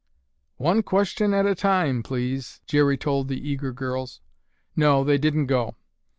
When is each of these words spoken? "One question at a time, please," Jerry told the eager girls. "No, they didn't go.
"One 0.57 0.81
question 0.81 1.31
at 1.31 1.45
a 1.45 1.53
time, 1.53 2.01
please," 2.01 2.59
Jerry 2.65 2.97
told 2.97 3.27
the 3.27 3.39
eager 3.47 3.71
girls. 3.71 4.19
"No, 4.75 5.03
they 5.03 5.19
didn't 5.19 5.45
go. 5.45 5.75